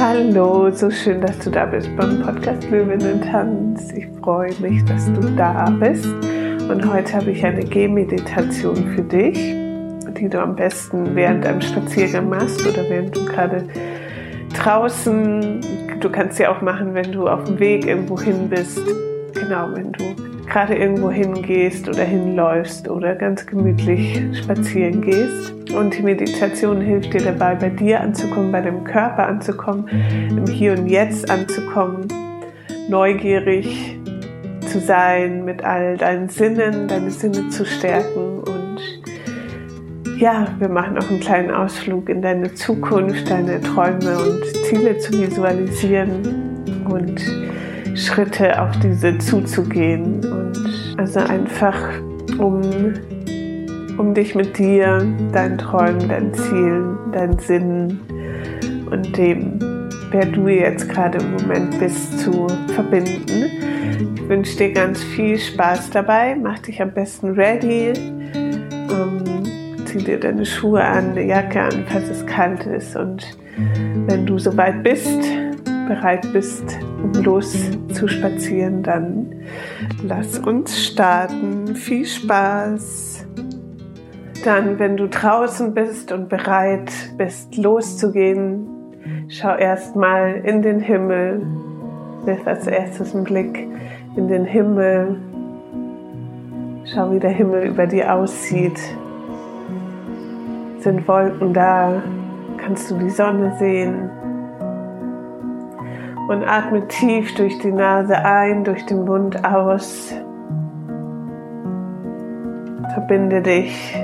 [0.00, 3.90] Hallo, so schön, dass du da bist beim Podcast Löwinnen Tanz.
[3.90, 6.06] Ich freue mich, dass du da bist.
[6.70, 12.28] Und heute habe ich eine Gehmeditation für dich, die du am besten während einem Spaziergang
[12.28, 13.68] machst oder während du gerade
[14.54, 15.62] draußen,
[15.98, 18.80] du kannst sie auch machen, wenn du auf dem Weg irgendwo hin bist.
[19.34, 25.52] Genau, wenn du gerade irgendwo hingehst oder hinläufst oder ganz gemütlich spazieren gehst.
[25.72, 29.86] Und die Meditation hilft dir dabei, bei dir anzukommen, bei dem Körper anzukommen,
[30.30, 32.08] im Hier und Jetzt anzukommen,
[32.88, 33.98] neugierig
[34.66, 38.58] zu sein, mit all deinen Sinnen, deine Sinne zu stärken und
[40.18, 45.12] ja, wir machen auch einen kleinen Ausflug in deine Zukunft, deine Träume und Ziele zu
[45.12, 47.47] visualisieren und
[47.98, 51.76] Schritte auf diese zuzugehen und also einfach
[52.38, 52.62] um,
[53.98, 58.00] um dich mit dir, deinen Träumen, deinen Zielen, deinen Sinnen
[58.90, 59.58] und dem,
[60.10, 63.50] wer du jetzt gerade im Moment bist, zu verbinden.
[64.14, 66.36] Ich wünsche dir ganz viel Spaß dabei.
[66.36, 67.92] Mach dich am besten ready.
[68.34, 69.22] Ähm,
[69.86, 72.94] zieh dir deine Schuhe an, eine Jacke an, falls es kalt ist.
[72.96, 73.38] Und
[74.06, 75.20] wenn du soweit bist,
[75.88, 77.56] bereit bist, um los
[77.92, 79.32] zu spazieren, dann
[80.02, 81.74] lass uns starten.
[81.74, 83.26] Viel Spaß!
[84.44, 88.66] Dann, wenn du draußen bist und bereit bist, loszugehen,
[89.28, 91.44] schau erstmal in den Himmel.
[92.24, 93.66] Wirf als erstes einen Blick
[94.16, 95.16] in den Himmel.
[96.84, 98.78] Schau, wie der Himmel über dir aussieht.
[100.78, 102.02] Sind Wolken da?
[102.58, 104.10] Kannst du die Sonne sehen?
[106.28, 110.14] Und atme tief durch die Nase ein, durch den Mund aus.
[112.92, 113.96] Verbinde dich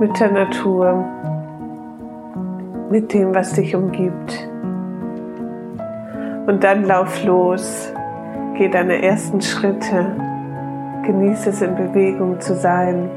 [0.00, 1.04] mit der Natur,
[2.90, 4.48] mit dem, was dich umgibt.
[6.46, 7.92] Und dann lauf los,
[8.56, 10.16] geh deine ersten Schritte,
[11.04, 13.10] genieße es in Bewegung zu sein.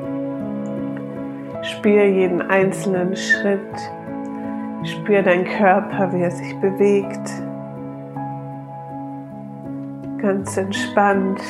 [1.61, 3.91] Spür jeden einzelnen Schritt
[4.89, 7.29] Spür deinen Körper, wie er sich bewegt.
[10.19, 11.41] Ganz entspannt.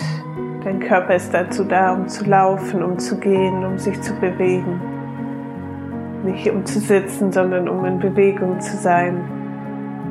[0.63, 4.81] Dein Körper ist dazu da, um zu laufen, um zu gehen, um sich zu bewegen.
[6.25, 9.21] Nicht um zu sitzen, sondern um in Bewegung zu sein.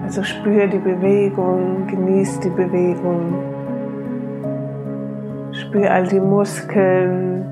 [0.02, 3.34] Also spür die Bewegung, genieß die Bewegung.
[5.52, 7.44] Spür all die Muskeln,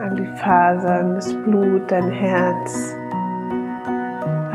[0.00, 2.96] all die Fasern, das Blut, dein Herz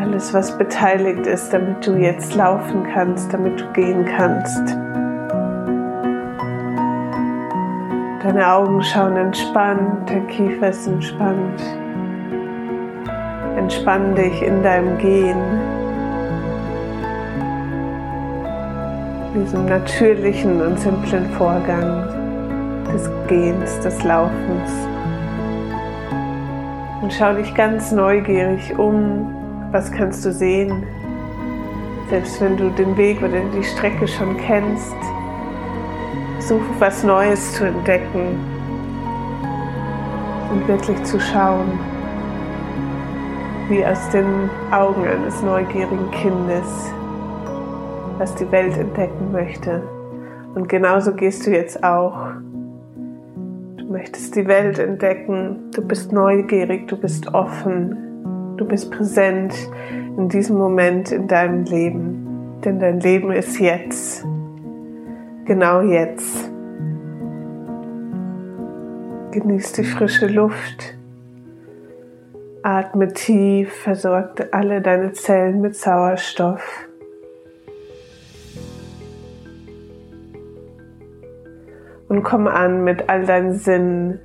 [0.10, 4.76] alles, was beteiligt ist, damit du jetzt laufen kannst, damit du gehen kannst.
[8.24, 11.62] Deine Augen schauen entspannt, der Kiefer ist entspannt.
[13.56, 15.38] Entspann dich in deinem Gehen,
[19.36, 22.08] diesem natürlichen und simplen Vorgang
[22.92, 24.72] des Gehens, des Laufens.
[27.02, 29.36] Und schau dich ganz neugierig um,
[29.72, 30.84] was kannst du sehen?
[32.10, 34.96] Selbst wenn du den Weg oder die Strecke schon kennst,
[36.40, 38.40] suche was Neues zu entdecken
[40.52, 41.80] und wirklich zu schauen,
[43.70, 46.92] wie aus den Augen eines neugierigen Kindes,
[48.18, 49.84] was die Welt entdecken möchte.
[50.56, 52.32] Und genauso gehst du jetzt auch.
[53.78, 58.09] Du möchtest die Welt entdecken, du bist neugierig, du bist offen,
[58.60, 59.54] Du bist präsent
[60.18, 64.26] in diesem Moment in deinem Leben, denn dein Leben ist jetzt,
[65.46, 66.52] genau jetzt.
[69.32, 70.98] Genieß die frische Luft.
[72.62, 76.90] Atme tief, versorge alle deine Zellen mit Sauerstoff.
[82.10, 84.20] Und komm an mit all deinen Sinnen.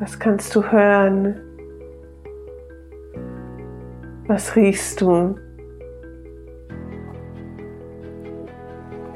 [0.00, 1.42] Was kannst du hören?
[4.30, 5.34] Was riechst du?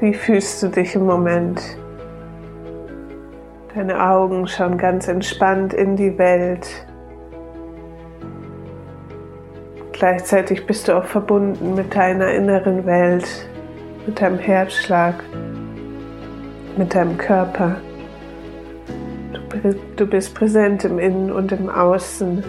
[0.01, 1.61] Wie fühlst du dich im Moment?
[3.73, 6.67] Deine Augen schauen ganz entspannt in die Welt.
[9.93, 13.47] Gleichzeitig bist du auch verbunden mit deiner inneren Welt,
[14.05, 15.15] mit deinem Herzschlag,
[16.75, 17.77] mit deinem Körper.
[19.95, 22.43] Du, bist präsent im Innen und im Außen.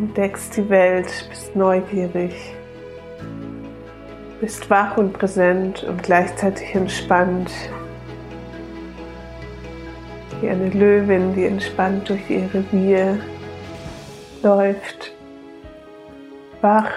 [0.00, 2.54] Entdeckst die Welt, bist neugierig,
[4.40, 7.50] bist wach und präsent und gleichzeitig entspannt.
[10.40, 13.18] Wie eine Löwin, die entspannt durch ihr Revier
[14.42, 15.12] läuft.
[16.62, 16.90] Wach,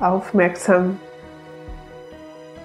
[0.00, 0.98] aufmerksam,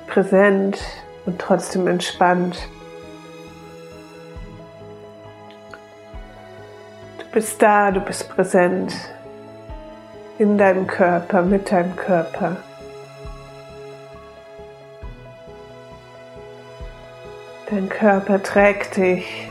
[0.07, 0.79] präsent
[1.25, 2.69] und trotzdem entspannt.
[7.17, 8.93] Du bist da, du bist präsent
[10.39, 12.57] in deinem Körper, mit deinem Körper.
[17.69, 19.47] Dein Körper trägt dich.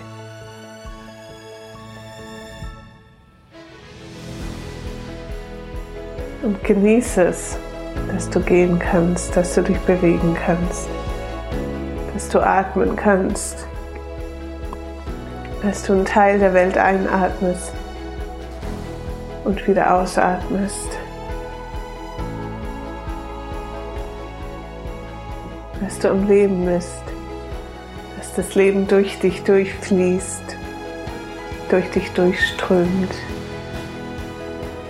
[6.42, 7.56] Und genieße es,
[8.12, 10.88] dass du gehen kannst, dass du dich bewegen kannst,
[12.12, 13.66] dass du atmen kannst,
[15.62, 17.72] dass du einen Teil der Welt einatmest
[19.52, 20.88] und wieder ausatmest.
[25.80, 27.02] Dass du am Leben bist,
[28.16, 30.56] dass das Leben durch dich durchfließt,
[31.68, 33.12] durch dich durchströmt.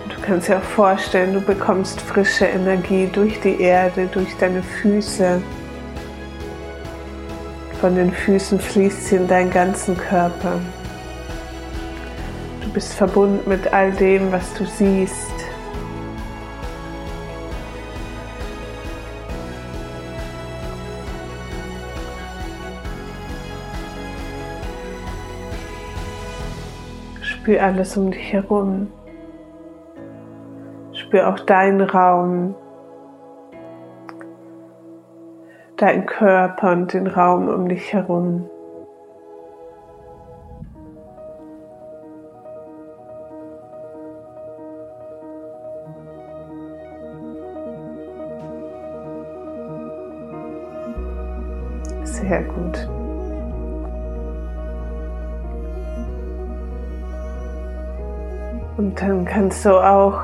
[0.07, 5.41] Du kannst dir auch vorstellen, du bekommst frische Energie durch die Erde, durch deine Füße.
[7.81, 10.61] Von den Füßen fließt sie in deinen ganzen Körper
[12.73, 15.31] bist verbunden mit all dem, was du siehst.
[27.21, 28.91] Spür alles um dich herum.
[30.93, 32.55] Spür auch deinen Raum,
[35.77, 38.49] deinen Körper und den Raum um dich herum.
[52.03, 52.87] Sehr gut.
[58.77, 60.19] Und dann kannst du auch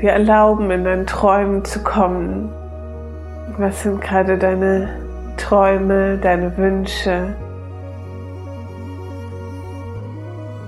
[0.00, 2.50] dir erlauben, in deinen Träumen zu kommen.
[3.58, 4.88] Was sind gerade deine
[5.36, 7.34] Träume, deine Wünsche?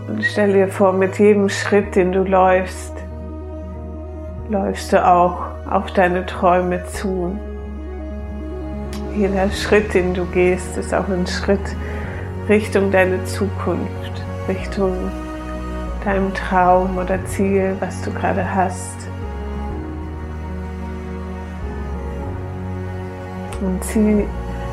[0.08, 2.92] Und stell dir vor, mit jedem Schritt, den du läufst,
[4.48, 5.38] läufst du auch
[5.70, 7.38] auf deine Träume zu.
[9.16, 11.76] Jeder Schritt, den du gehst, ist auch ein Schritt
[12.48, 14.96] Richtung deine Zukunft, Richtung
[16.04, 18.96] deinem Traum oder Ziel, was du gerade hast.
[23.60, 24.24] Und sieh,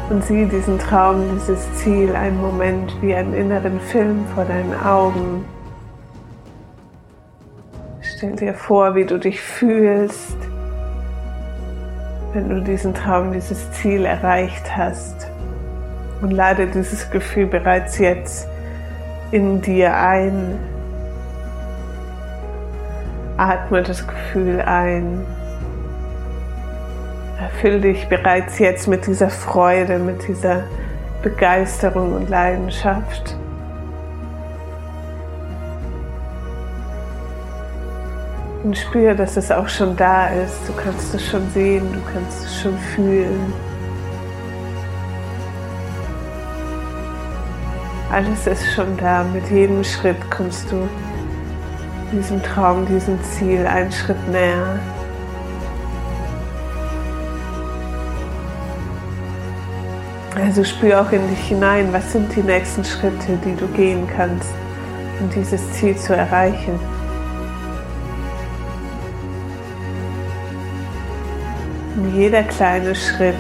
[0.10, 5.46] und sieh diesen Traum, dieses Ziel einen Moment wie einen inneren Film vor deinen Augen.
[8.02, 10.38] Stell dir vor, wie du dich fühlst,
[12.34, 15.28] wenn du diesen Traum, dieses Ziel erreicht hast.
[16.22, 18.48] Und lade dieses Gefühl bereits jetzt
[19.32, 20.60] in dir ein.
[23.38, 25.26] Atme das Gefühl ein.
[27.40, 30.64] Erfüll dich bereits jetzt mit dieser Freude, mit dieser
[31.24, 33.39] Begeisterung und Leidenschaft.
[38.64, 40.68] Und spür, dass es auch schon da ist.
[40.68, 43.54] Du kannst es schon sehen, du kannst es schon fühlen.
[48.12, 49.24] Alles ist schon da.
[49.24, 50.90] Mit jedem Schritt kommst du
[52.12, 54.80] diesem Traum, diesem Ziel einen Schritt näher.
[60.36, 64.54] Also spür auch in dich hinein, was sind die nächsten Schritte, die du gehen kannst,
[65.20, 66.80] um dieses Ziel zu erreichen.
[72.16, 73.36] Jeder kleine Schritt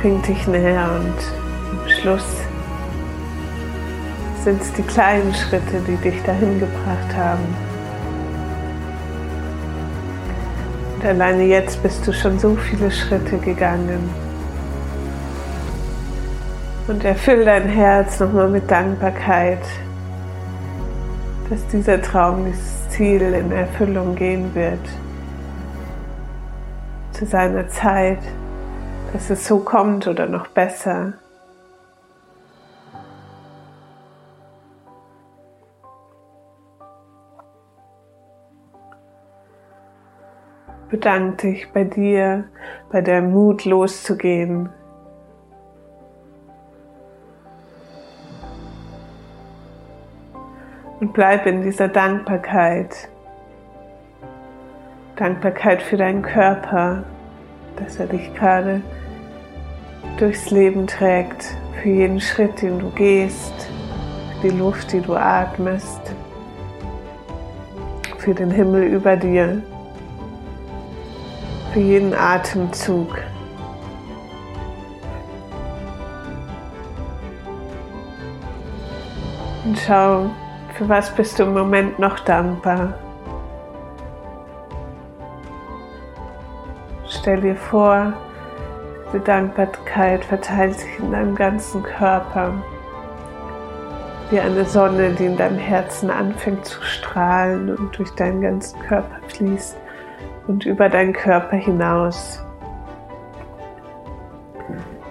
[0.00, 2.26] bringt dich näher und am Schluss
[4.44, 7.56] sind es die kleinen Schritte, die dich dahin gebracht haben.
[10.94, 14.08] Und alleine jetzt bist du schon so viele Schritte gegangen.
[16.86, 19.62] Und erfüll dein Herz nochmal mit Dankbarkeit,
[21.50, 24.80] dass dieser Traum, dieses Ziel in Erfüllung gehen wird
[27.18, 28.20] zu seiner Zeit,
[29.12, 31.14] dass es so kommt oder noch besser.
[40.90, 42.44] Bedank dich bei dir,
[42.92, 44.70] bei der Mut loszugehen.
[51.00, 53.08] Und bleib in dieser Dankbarkeit.
[55.18, 57.02] Dankbarkeit für deinen Körper,
[57.76, 58.80] dass er dich gerade
[60.16, 63.52] durchs Leben trägt, für jeden Schritt, den du gehst,
[64.40, 66.00] für die Luft, die du atmest,
[68.18, 69.60] für den Himmel über dir,
[71.72, 73.18] für jeden Atemzug.
[79.64, 80.30] Und schau,
[80.74, 82.94] für was bist du im Moment noch dankbar.
[87.28, 88.14] Stell dir vor,
[89.12, 92.54] die Dankbarkeit verteilt sich in deinem ganzen Körper
[94.30, 99.16] wie eine Sonne, die in deinem Herzen anfängt zu strahlen und durch deinen ganzen Körper
[99.28, 99.76] fließt
[100.46, 102.42] und über deinen Körper hinaus.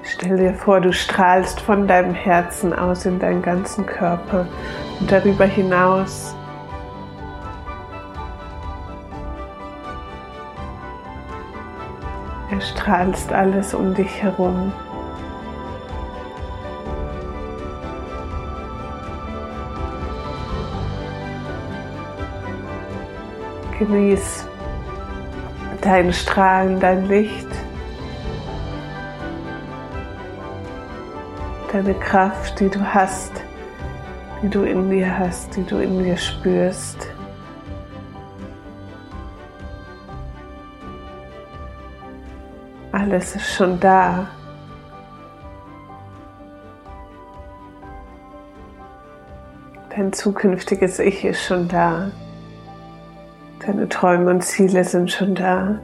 [0.01, 4.47] Stell dir vor, du strahlst von deinem Herzen aus in deinen ganzen Körper
[4.99, 6.35] und darüber hinaus.
[12.57, 14.73] Erstrahlst alles um dich herum.
[23.77, 24.47] Genieß
[25.81, 27.47] dein Strahlen, dein Licht,
[31.71, 33.33] deine Kraft, die du hast,
[34.41, 37.16] die du in dir hast, die du in dir spürst.
[43.09, 44.27] Alles ist schon da.
[49.95, 52.11] Dein zukünftiges Ich ist schon da.
[53.65, 55.79] Deine Träume und Ziele sind schon da.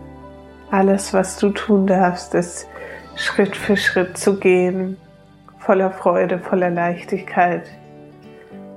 [0.69, 2.67] Alles, was du tun darfst, ist
[3.15, 4.97] Schritt für Schritt zu gehen,
[5.59, 7.63] voller Freude, voller Leichtigkeit,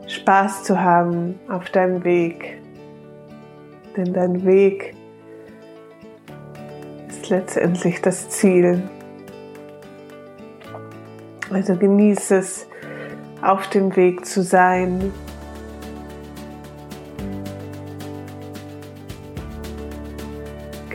[0.06, 2.62] Spaß zu haben auf deinem Weg.
[3.96, 4.95] Denn dein Weg
[7.30, 8.82] letztendlich das Ziel.
[11.50, 12.66] Also genieße es,
[13.42, 15.12] auf dem Weg zu sein,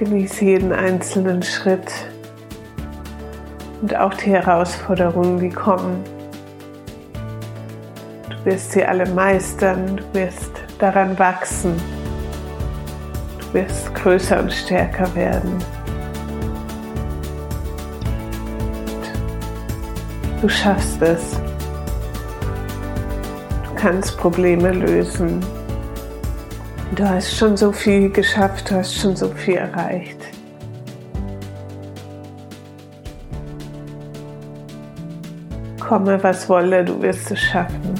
[0.02, 1.92] Genieße jeden einzelnen Schritt
[3.84, 6.04] und auch die Herausforderungen, die kommen.
[8.28, 11.76] Du wirst sie alle meistern, du wirst daran wachsen,
[13.40, 15.60] du wirst größer und stärker werden.
[20.42, 21.40] Du schaffst es.
[23.64, 25.40] Du kannst Probleme lösen.
[26.96, 30.18] Du hast schon so viel geschafft, du hast schon so viel erreicht.
[35.80, 37.94] Komme, was wolle, du wirst es schaffen.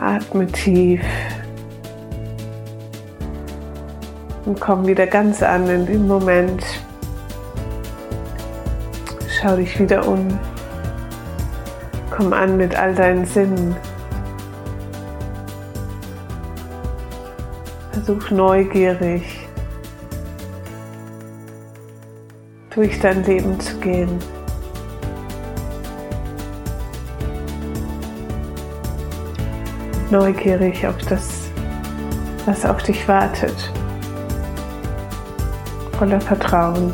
[0.00, 1.04] Atme tief
[4.46, 6.64] und komm wieder ganz an in den Moment.
[9.40, 10.26] Schau dich wieder um.
[12.10, 13.76] Komm an mit all deinen Sinnen.
[17.92, 19.48] Versuch neugierig
[22.74, 24.18] durch dein Leben zu gehen.
[30.10, 31.44] Neugierig auf das,
[32.44, 33.72] was auf dich wartet.
[35.96, 36.92] Voller Vertrauen.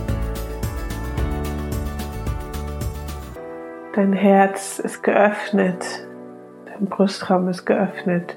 [3.95, 5.85] Dein Herz ist geöffnet,
[6.67, 8.37] dein Brustraum ist geöffnet.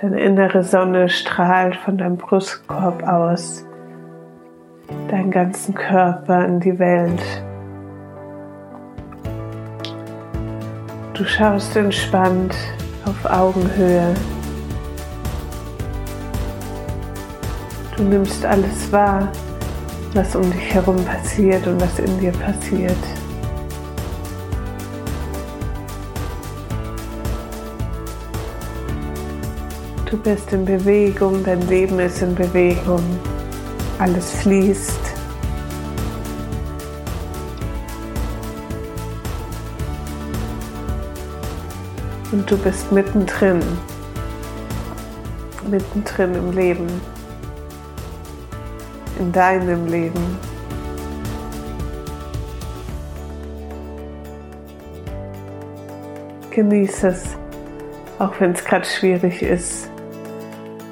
[0.00, 3.66] Deine innere Sonne strahlt von deinem Brustkorb aus,
[5.08, 7.20] deinen ganzen Körper in die Welt.
[11.12, 12.56] Du schaust entspannt
[13.04, 14.14] auf Augenhöhe.
[17.94, 19.28] Du nimmst alles wahr,
[20.14, 22.96] was um dich herum passiert und was in dir passiert.
[30.16, 33.02] Du bist in Bewegung, dein Leben ist in Bewegung,
[33.98, 34.98] alles fließt.
[42.32, 43.60] Und du bist mittendrin,
[45.70, 46.88] mittendrin im Leben,
[49.18, 50.38] in deinem Leben.
[56.52, 57.36] Genieß es,
[58.18, 59.90] auch wenn es gerade schwierig ist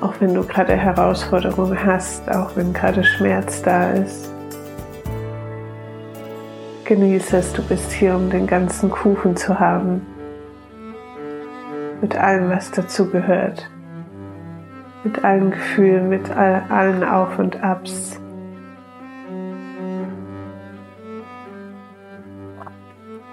[0.04, 4.30] auch wenn du gerade Herausforderungen hast, auch wenn gerade Schmerz da ist.
[6.84, 10.06] Genieße es, du bist hier, um den ganzen Kuchen zu haben.
[12.02, 13.70] Mit allem, was dazu gehört.
[15.04, 18.20] Mit allen Gefühlen, mit all, allen Auf und Abs.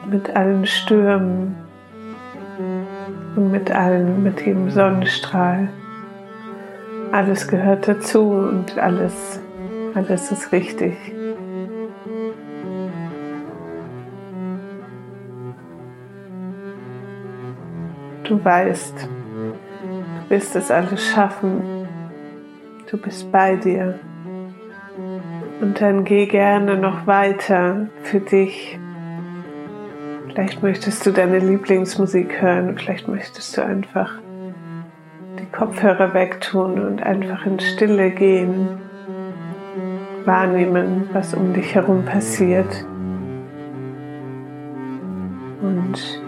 [0.09, 1.57] Mit allen Stürmen
[3.35, 5.69] und mit allen, mit jedem Sonnenstrahl.
[7.11, 9.39] Alles gehört dazu und alles,
[9.93, 10.95] alles ist richtig.
[18.23, 19.07] Du weißt,
[20.23, 21.87] du wirst es alles schaffen.
[22.89, 23.99] Du bist bei dir.
[25.59, 28.79] Und dann geh gerne noch weiter für dich.
[30.29, 34.17] Vielleicht möchtest du deine Lieblingsmusik hören, vielleicht möchtest du einfach
[35.61, 38.79] Kopfhörer wegtun und einfach in Stille gehen,
[40.25, 42.83] wahrnehmen, was um dich herum passiert.
[45.61, 46.19] Und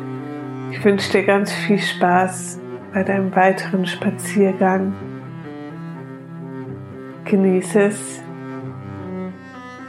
[0.69, 2.59] ich wünsche dir ganz viel Spaß
[2.93, 4.93] bei deinem weiteren Spaziergang.
[7.25, 8.21] Genieße es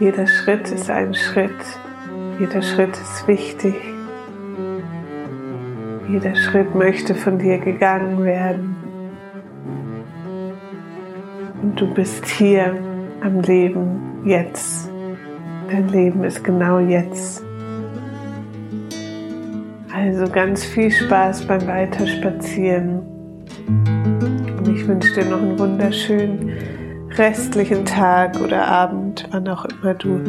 [0.00, 1.50] jeder Schritt ist ein Schritt.
[2.40, 3.74] Jeder Schritt ist wichtig.
[6.08, 8.83] Jeder Schritt möchte von dir gegangen werden.
[11.76, 12.76] Du bist hier
[13.20, 14.88] am Leben jetzt.
[15.68, 17.42] Dein Leben ist genau jetzt.
[19.92, 23.00] Also ganz viel Spaß beim Weiterspazieren.
[23.66, 26.52] Und ich wünsche dir noch einen wunderschönen
[27.16, 30.20] restlichen Tag oder Abend, wann auch immer du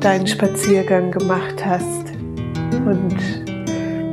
[0.00, 2.06] deinen Spaziergang gemacht hast.
[2.86, 3.16] Und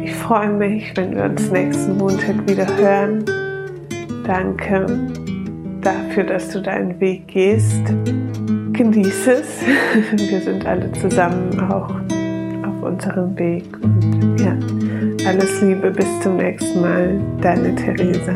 [0.03, 3.23] ich freue mich, wenn wir uns nächsten Montag wieder hören.
[4.25, 4.85] Danke
[5.87, 7.85] dafür, dass du deinen Weg gehst.
[8.73, 9.61] Genieße es.
[10.29, 13.63] Wir sind alle zusammen auch auf unserem Weg.
[13.81, 14.57] Und ja,
[15.27, 17.19] alles Liebe, bis zum nächsten Mal.
[17.41, 18.33] Deine Theresa.